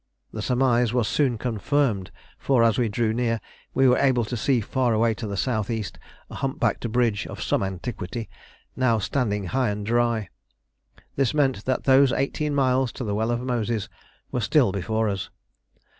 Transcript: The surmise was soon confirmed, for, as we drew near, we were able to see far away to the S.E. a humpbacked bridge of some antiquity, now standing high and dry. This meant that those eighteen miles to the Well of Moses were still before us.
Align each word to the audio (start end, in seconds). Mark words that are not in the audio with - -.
The 0.33 0.41
surmise 0.41 0.93
was 0.93 1.07
soon 1.07 1.37
confirmed, 1.37 2.09
for, 2.39 2.63
as 2.63 2.79
we 2.79 2.89
drew 2.89 3.13
near, 3.13 3.39
we 3.75 3.87
were 3.87 3.99
able 3.99 4.25
to 4.25 4.35
see 4.35 4.59
far 4.59 4.95
away 4.95 5.13
to 5.13 5.27
the 5.27 5.33
S.E. 5.33 5.83
a 6.27 6.33
humpbacked 6.37 6.91
bridge 6.91 7.27
of 7.27 7.39
some 7.39 7.61
antiquity, 7.61 8.27
now 8.75 8.97
standing 8.97 9.43
high 9.43 9.69
and 9.69 9.85
dry. 9.85 10.29
This 11.17 11.35
meant 11.35 11.65
that 11.65 11.83
those 11.83 12.11
eighteen 12.13 12.55
miles 12.55 12.91
to 12.93 13.03
the 13.03 13.13
Well 13.13 13.29
of 13.29 13.41
Moses 13.41 13.89
were 14.31 14.41
still 14.41 14.71
before 14.71 15.07
us. 15.07 15.29